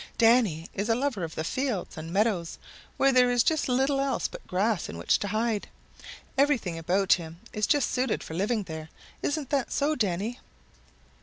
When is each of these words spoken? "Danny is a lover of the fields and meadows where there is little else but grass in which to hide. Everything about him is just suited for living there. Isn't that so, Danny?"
"Danny 0.17 0.67
is 0.73 0.89
a 0.89 0.95
lover 0.95 1.23
of 1.23 1.35
the 1.35 1.43
fields 1.43 1.95
and 1.95 2.11
meadows 2.11 2.57
where 2.97 3.11
there 3.11 3.29
is 3.29 3.67
little 3.69 3.99
else 4.01 4.27
but 4.27 4.47
grass 4.47 4.89
in 4.89 4.97
which 4.97 5.19
to 5.19 5.27
hide. 5.27 5.67
Everything 6.39 6.75
about 6.75 7.13
him 7.13 7.39
is 7.53 7.67
just 7.67 7.91
suited 7.91 8.23
for 8.23 8.33
living 8.33 8.63
there. 8.63 8.89
Isn't 9.21 9.51
that 9.51 9.71
so, 9.71 9.93
Danny?" 9.93 10.39